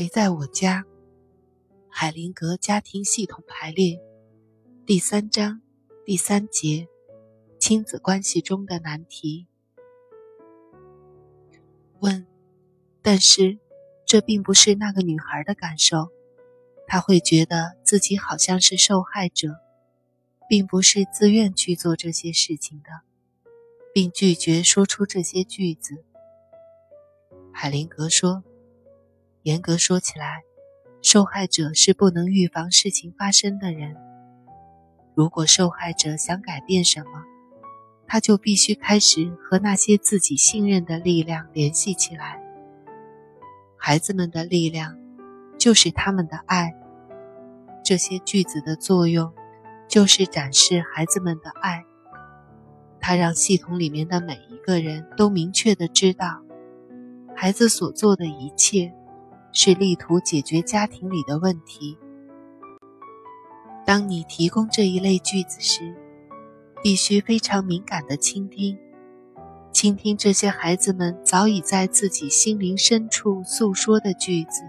[0.00, 0.86] 谁在我家？
[1.90, 4.00] 海灵格家庭系统排列
[4.86, 5.60] 第三章
[6.06, 6.88] 第三节：
[7.58, 9.46] 亲子关系中的难题。
[11.98, 12.26] 问：
[13.02, 13.58] 但是
[14.06, 16.08] 这并不是那个女孩的感受，
[16.86, 19.60] 她会觉得自己好像是受害者，
[20.48, 23.02] 并不是自愿去做这些事情的，
[23.92, 26.02] 并拒绝说出这些句子。
[27.52, 28.42] 海灵格说。
[29.42, 30.42] 严格说起来，
[31.00, 33.96] 受害者是不能预防事情发生的人。
[35.14, 37.24] 如果受害者想改变什么，
[38.06, 42.42] 他就必须开始和那些自己信任的力量联系起来。
[43.78, 44.98] 孩子们的力量
[45.58, 46.74] 就是他们的爱。
[47.82, 49.32] 这些句子的作用
[49.88, 51.84] 就是展示孩子们的爱。
[53.00, 56.42] 它让系统里面的每一个人都明确的知道，
[57.34, 58.94] 孩子所做的一切。
[59.52, 61.98] 是力图解决家庭里的问题。
[63.84, 65.96] 当你提供这一类句子时，
[66.82, 68.78] 必须非常敏感地倾听，
[69.72, 74.62] 倾听这些孩子们早已在自己心灵深处诉说的句子。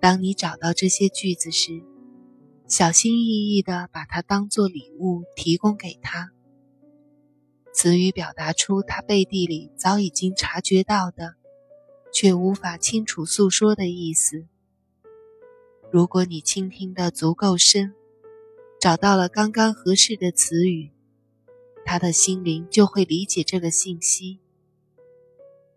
[0.00, 1.82] 当你找到这些句子时，
[2.66, 6.30] 小心翼翼地把它当作礼物提供给他。
[7.74, 11.34] 词语表达出他背地里早已经察觉到的。
[12.12, 14.46] 却无法清楚诉说的意思。
[15.90, 17.94] 如果你倾听的足够深，
[18.80, 20.90] 找到了刚刚合适的词语，
[21.84, 24.40] 他的心灵就会理解这个信息。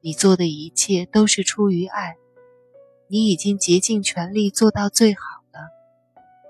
[0.02, 2.18] 你做的一切都是出于爱，
[3.08, 5.20] 你已经竭尽全力做到最好
[5.54, 5.60] 了，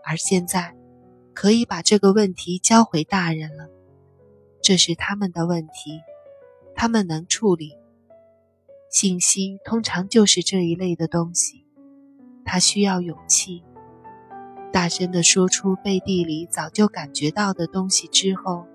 [0.05, 0.75] 而现在
[1.33, 3.69] 可以把这个问题交回大人了。
[4.61, 5.99] 这是他们的问题，
[6.75, 7.75] 他们能处理。
[8.91, 11.63] 信息通常就是这一类的东西，
[12.43, 13.63] 它需要勇气，
[14.69, 18.65] 大声地说出背地里早就感觉到的东西之后，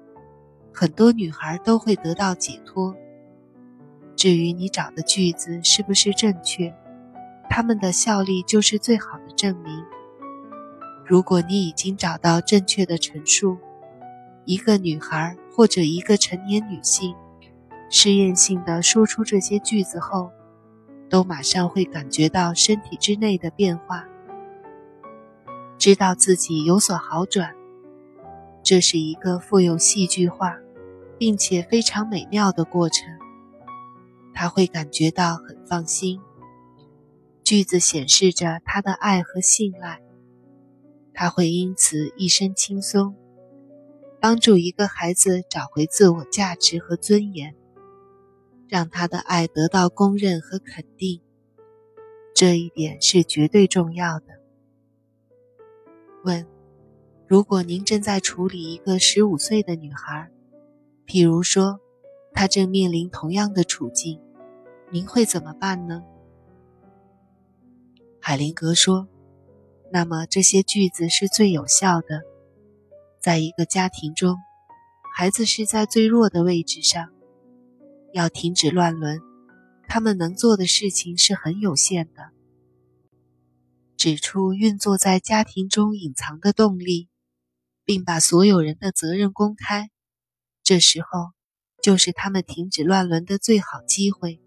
[0.73, 2.97] 很多女孩都会得到解脱。
[4.17, 6.75] 至于你找的句子是不是正确，
[7.51, 9.85] 它们的效力就是最好的证明。
[11.05, 13.59] 如果你已经找到正确的陈述，
[14.47, 17.15] 一个女孩或者一个成年女性。
[17.89, 20.31] 试验性的说出这些句子后，
[21.09, 24.07] 都马上会感觉到身体之内的变化，
[25.79, 27.55] 知道自己有所好转。
[28.63, 30.59] 这是一个富有戏剧化，
[31.17, 33.07] 并且非常美妙的过程。
[34.35, 36.21] 他会感觉到很放心。
[37.45, 40.01] 句子显示着他的爱和信赖，
[41.15, 43.15] 他会因此一身轻松，
[44.21, 47.55] 帮助一个孩子找回自我价值和尊严。
[48.69, 51.21] 让他的爱得到公认和肯定，
[52.35, 54.27] 这一点是绝对重要的。
[56.25, 56.47] 问：
[57.29, 60.31] 如果您正在处理一个十五岁的女孩，
[61.07, 61.81] 譬如说，
[62.33, 64.21] 她正面临同样的处境，
[64.91, 66.03] 您会怎么办呢？
[68.21, 69.07] 海灵格说
[69.93, 72.23] ：“那么这些句子是最有效的。
[73.21, 74.37] 在一个家庭中，
[75.17, 77.09] 孩子是在最弱的位置上。”
[78.17, 79.21] 要停止乱伦，
[79.87, 82.31] 他们能做的事情是很有限的。
[83.99, 87.11] 指出运作在家庭中隐藏的动力，
[87.85, 89.91] 并把所有人的责任公开，
[90.63, 91.33] 这时候
[91.83, 94.41] 就是他们停止乱伦的最好机会。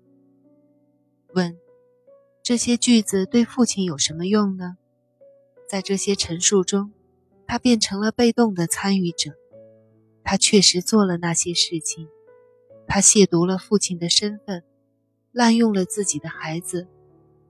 [1.36, 1.56] 问：
[2.42, 4.78] 这些句子对父亲有什么用呢？
[5.70, 6.92] 在这些陈述中，
[7.46, 9.34] 他变成了被动的参与者，
[10.24, 12.08] 他确实做了那些事情。
[12.92, 14.64] 他亵渎了父亲的身份，
[15.32, 16.88] 滥用了自己的孩子，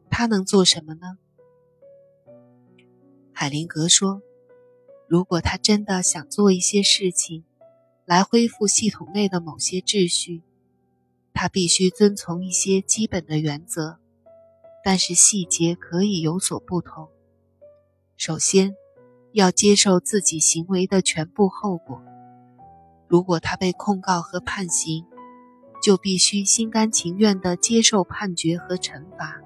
[0.10, 1.18] 他能做什么呢？
[3.32, 4.22] 海灵格说
[5.08, 7.46] ：“如果他真的想做一些事情，
[8.04, 10.44] 来恢复系统内的某些秩序，
[11.34, 13.98] 他必须遵从一些基本的原则，
[14.84, 17.08] 但是细节可以有所不同。
[18.18, 18.76] 首先，
[19.32, 22.04] 要接受自己行为的全部后果。
[23.08, 25.06] 如果他被控告和判刑，
[25.82, 29.40] 就必须心甘情愿地接受判决和惩罚，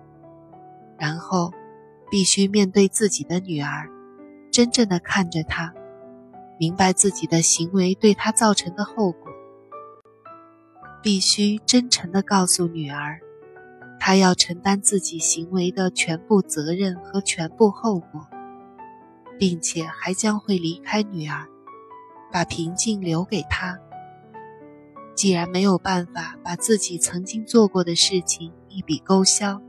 [0.97, 1.51] 然后
[2.09, 3.89] 必须面对自己的女儿，
[4.51, 5.73] 真正的看着她，
[6.59, 9.31] 明白自己的行为对她造成的后果。
[11.01, 13.19] 必须真诚地告诉女儿，
[13.99, 18.27] 她要承担自己行为的全部责任和全部后果，
[19.37, 21.45] 并且还将会离开女儿，
[22.31, 23.77] 把平静留给她。
[25.15, 29.61] 既然没有办法把自己曾经做过的事情一笔勾销，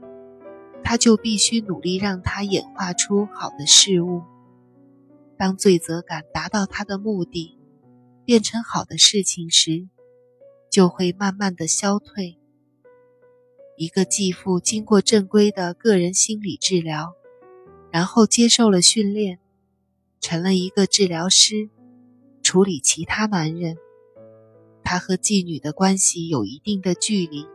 [0.82, 4.22] 他就必须努力让他演化出好的事物。
[5.36, 7.58] 当罪责感达到他的目的，
[8.24, 9.88] 变成好的事情时，
[10.70, 12.38] 就会慢慢的消退。
[13.76, 17.12] 一个继父经过正规的个人心理治疗，
[17.90, 19.40] 然后接受了训练，
[20.20, 21.68] 成了一个治疗师，
[22.42, 23.76] 处理其他男人。
[24.84, 27.46] 他和妓女的关系有一定的距离，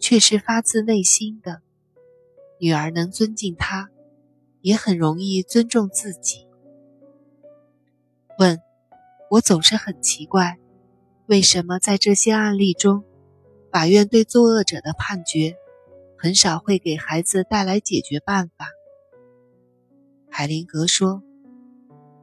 [0.00, 1.60] 却是发自内心的。
[2.58, 3.90] 女儿能尊敬他，
[4.62, 6.46] 也很容易尊重自己。
[8.38, 8.58] 问，
[9.30, 10.58] 我总是很奇怪，
[11.26, 13.04] 为什么在这些案例中，
[13.70, 15.56] 法院对作恶者的判决
[16.16, 18.68] 很少会给孩子带来解决办法？
[20.30, 21.22] 海灵格说，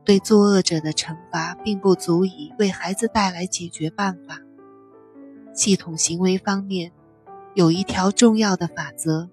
[0.04, 4.40] 对作恶者的惩罚并不足以为孩子带来解决办法。
[5.54, 6.92] 系统行为方面，
[7.54, 9.30] 有一条重要的法则，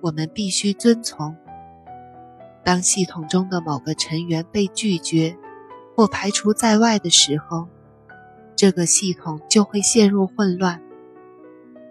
[0.00, 1.36] 我们必须遵从：
[2.64, 5.36] 当系统中的某个成员被拒绝。
[5.94, 7.68] 或排除在外的时候，
[8.56, 10.80] 这个系统就会陷入混乱。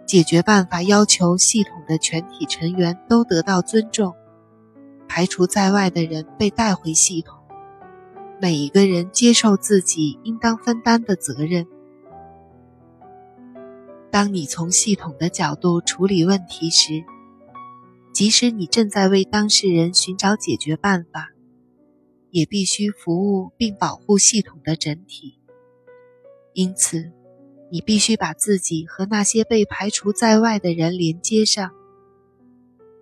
[0.07, 4.15] 解决办法要求系统的全体成员都得到尊重，
[5.07, 7.37] 排除在外的人被带回系统，
[8.41, 11.67] 每一个人接受自己应当分担的责任。
[14.09, 17.03] 当你从系统的角度处理问题时，
[18.11, 21.29] 即使你正在为当事人寻找解决办法。
[22.31, 25.37] 也必须服务并保护系统的整体，
[26.53, 27.11] 因此，
[27.69, 31.71] 你必须把自己和那些被排除在外的人连接上。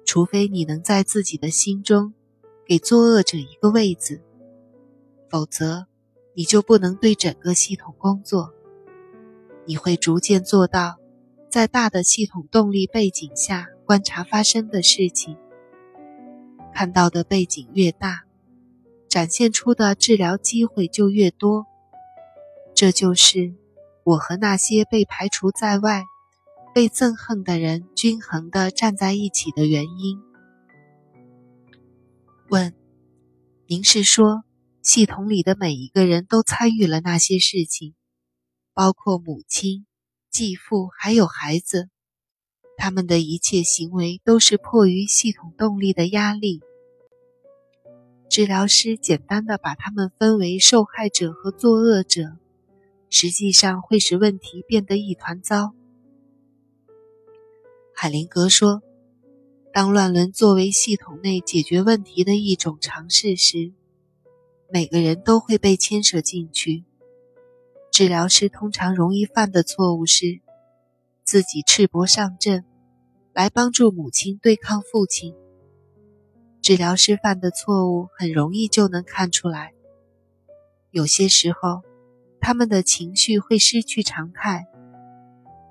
[0.03, 2.15] 除非你能在自己的心中
[2.65, 4.19] 给作恶者一个位子，
[5.29, 5.87] 否则
[6.33, 8.53] 你就不能对整个系统工作。
[9.65, 10.97] 你会逐渐做到，
[11.49, 15.37] 在大的系统动力背景下观察发生的事情，
[16.73, 18.23] 看到的背景越大。
[19.07, 21.65] 展现出的治疗机会就越多，
[22.75, 23.55] 这就是
[24.03, 26.03] 我和那些被排除在外、
[26.75, 30.21] 被憎恨的人均衡的站在一起的原因。
[32.49, 32.71] 问：
[33.65, 34.43] 您是说
[34.81, 37.95] 系统里的每一个人都参与了那些事情，
[38.73, 39.85] 包括母亲、
[40.31, 41.89] 继父还有孩子，
[42.77, 46.61] 他们的一切行为都是迫于系统动力的压力？
[48.29, 52.37] 治疗师简单的把他们分为受害者和作恶者，
[53.09, 55.73] 实际上会使问题变得一团糟。
[57.93, 58.81] 海灵格说
[59.73, 63.73] ：“当乱伦作为系统内解决问题的一种尝试时，
[64.71, 66.85] 每个人都会被牵扯进去。
[67.91, 70.41] 治疗师通常容易犯的错误是，
[71.23, 72.63] 自己赤膊上阵，
[73.33, 75.35] 来帮助母亲对抗父亲。”
[76.61, 79.73] 治疗师犯的错误很容易就能看出来。
[80.91, 81.81] 有些时候，
[82.39, 84.67] 他们的情绪会失去常态，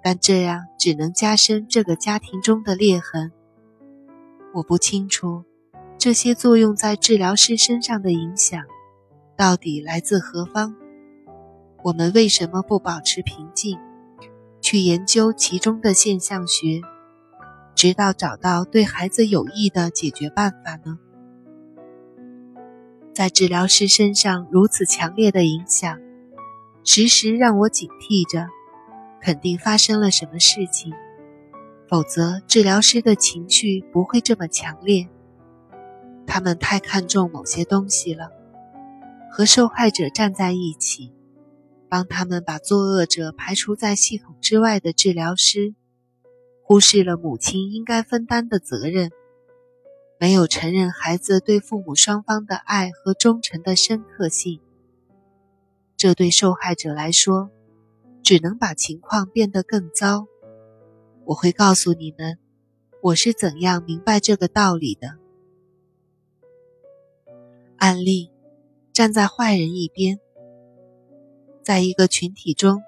[0.03, 3.33] 但这样只能加深这个家庭中的裂痕。
[4.55, 5.45] 我不清楚
[5.99, 8.65] 这些作用在治疗师身上的影响
[9.39, 10.75] 到底来自何方。
[11.85, 13.79] 我们为什么不保持平静，
[14.61, 16.81] 去研究其中的现象学？
[17.73, 20.99] 直到找到对孩子有益的解决办法呢？
[23.15, 26.01] 在治疗师身上如此强烈的影响，
[26.83, 28.49] 时时让我警惕着，
[29.21, 30.93] 肯定发生了什么事情，
[31.89, 35.09] 否则治疗师的情绪不会这么强烈。
[36.27, 38.33] 他们太看重某些东西了，
[39.31, 41.13] 和受害者站在一起，
[41.89, 45.75] 帮他们把作恶者排除在系统之外的治疗师。
[46.63, 49.11] 忽视了母亲应该分担的责任，
[50.19, 54.61] 没有承认孩子对父母双方的爱和忠诚的深刻性。
[55.97, 57.51] 这对受害者来说，
[58.23, 60.27] 只能把情况变得更糟。
[61.25, 62.39] 我会告诉你们，
[63.01, 65.17] 我是怎样明白这个道理的。
[67.79, 68.31] 案例：
[68.99, 70.19] 站在坏人一边，
[71.63, 72.83] 在一个群体中，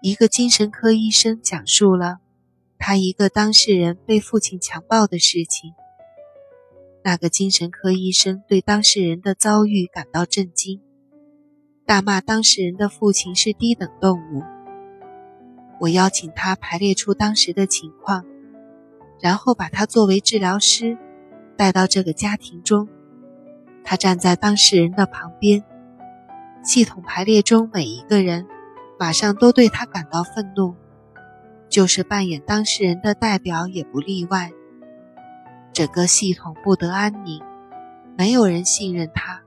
[0.00, 2.20] 一个精神科医生讲述了。
[2.78, 5.74] 他一个当事人被父亲强暴的事情，
[7.04, 10.80] 那个精神科医生对当事人的遭遇感到震惊，
[11.84, 14.42] 大骂当事人的父亲是低等动物。
[15.80, 18.24] 我邀请他排列出当时的情况，
[19.20, 20.96] 然后把他作为治疗师
[21.58, 22.88] 带到这个家庭中。
[23.88, 25.62] 他站在当事人的旁边，
[26.64, 28.46] 系统排列中每一个人
[28.98, 30.74] 马上都对他感到愤怒。
[31.68, 34.52] 就是扮演当事人的代表也不例外。
[35.72, 37.42] 整个系统不得安宁，
[38.16, 39.42] 没有人信任他。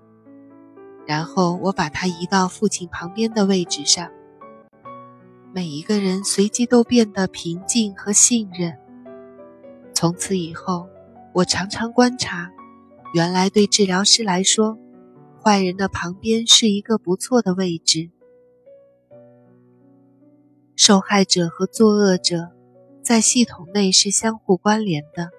[1.05, 4.09] 然后我把他移到父亲旁边的位置上。
[5.53, 8.77] 每一个人随即都变得平静和信任。
[9.93, 10.87] 从此以后，
[11.33, 12.51] 我常常观察，
[13.11, 14.77] 原来对治疗师来说，
[15.41, 18.11] 坏人的旁边是一个不错的位置。
[20.75, 22.51] 受害者和作恶者
[23.01, 25.31] 在系统内是相互关联的，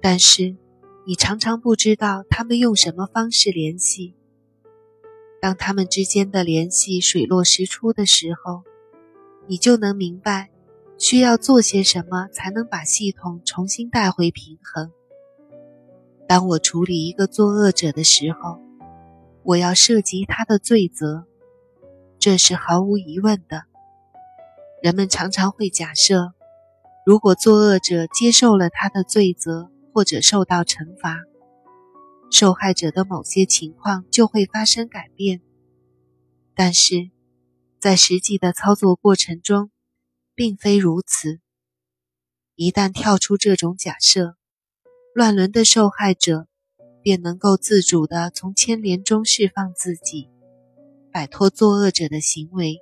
[0.00, 0.56] 但是
[1.04, 4.14] 你常常不知道他们用什么方式联系。
[5.40, 8.62] 当他们之间的联系水落石出的时候，
[9.48, 10.50] 你就能明白
[10.96, 14.92] 需要做些什么才能把系统重新带回平衡。
[16.28, 18.60] 当我处理一个作恶者的时候，
[19.44, 21.24] 我要涉及他的罪责，
[22.18, 23.62] 这是毫无疑问的。
[24.82, 26.34] 人们常常会假设，
[27.06, 31.16] 如果作恶者接受了他的罪责或者受到惩罚。
[32.30, 35.40] 受害者的某些情况就会发生改变，
[36.54, 37.10] 但是，
[37.80, 39.70] 在实际的操作过程中，
[40.34, 41.40] 并非如此。
[42.54, 44.36] 一旦跳出这种假设，
[45.18, 46.46] 乱伦的受害者
[47.02, 50.28] 便能够自主地从牵连中释放自己，
[51.10, 52.78] 摆脱作恶者的行为。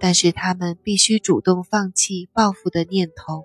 [0.00, 3.44] 但是，他们必须主动放弃报复的念头。